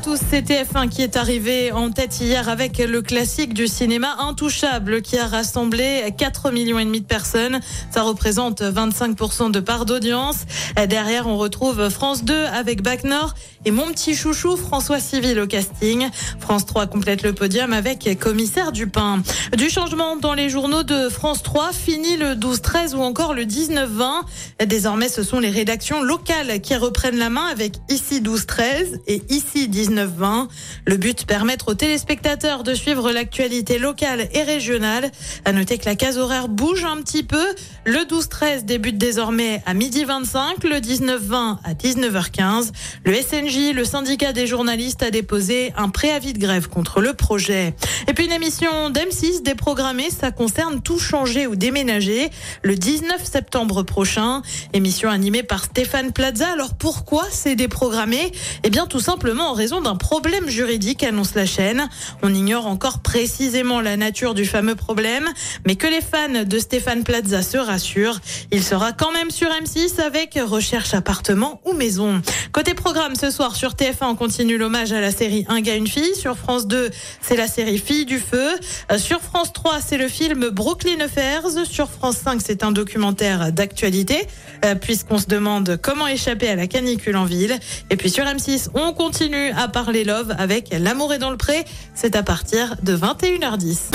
[0.00, 5.02] tous, c'est TF1 qui est arrivé en tête hier avec le classique du cinéma Intouchable
[5.02, 7.60] qui a rassemblé 4 millions de personnes.
[7.90, 10.46] Ça représente 25% de part d'audience.
[10.88, 13.34] Derrière, on retrouve France 2 avec Bac Nord
[13.66, 16.08] et mon petit chouchou François Civil au casting.
[16.38, 19.22] France 3 complète le podium avec Commissaire Dupin.
[19.56, 24.66] Du changement dans les journaux de France 3, fini le 12-13 ou encore le 19-20.
[24.66, 29.68] Désormais, ce sont les rédactions locales qui reprennent la main avec ici 12-13 et ici
[29.90, 30.48] 19-20.
[30.86, 35.10] Le but, permettre aux téléspectateurs de suivre l'actualité locale et régionale.
[35.44, 37.44] À noter que la case horaire bouge un petit peu.
[37.84, 42.70] Le 12-13 débute désormais à midi 25, le 19-20 à 19h15.
[43.04, 47.74] Le SNJ, le syndicat des journalistes, a déposé un préavis de grève contre le projet.
[48.08, 52.30] Et puis une émission d'M6 déprogrammée, ça concerne tout changer ou déménager
[52.62, 54.42] le 19 septembre prochain.
[54.72, 56.48] Émission animée par Stéphane Plaza.
[56.52, 58.32] Alors pourquoi c'est déprogrammé?
[58.62, 61.88] Eh bien tout simplement en raison d'un problème juridique, annonce la chaîne.
[62.22, 65.28] On ignore encore précisément la nature du fameux problème,
[65.66, 68.20] mais que les fans de Stéphane Plaza se rassurent,
[68.50, 72.22] il sera quand même sur M6 avec recherche appartement ou maison.
[72.52, 75.86] Côté programme, ce soir sur TF1, on continue l'hommage à la série Un gars, une
[75.86, 76.14] fille.
[76.14, 78.50] Sur France 2, c'est la série Fille du feu.
[78.92, 81.44] Euh, Sur France 3, c'est le film Brooklyn Affairs.
[81.64, 84.26] Sur France 5, c'est un documentaire d'actualité,
[84.64, 87.58] euh, puisqu'on se demande comment échapper à la canicule en ville.
[87.90, 91.64] Et puis sur M6, on continue à parler love avec L'amour est dans le pré.
[91.94, 93.92] C'est à partir de 21h10.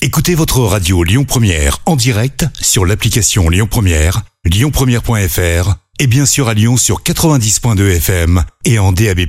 [0.00, 6.48] Écoutez votre radio Lyon Première en direct sur l'application Lyon Première, lyonpremière.fr et bien sûr
[6.48, 9.20] à Lyon sur 90.2 FM et en DAB+.